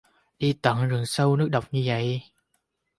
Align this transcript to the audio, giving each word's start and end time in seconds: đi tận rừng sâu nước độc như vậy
đi 0.39 0.53
tận 0.61 0.87
rừng 0.87 1.05
sâu 1.05 1.35
nước 1.35 1.47
độc 1.51 1.65
như 1.73 1.83
vậy 1.85 2.21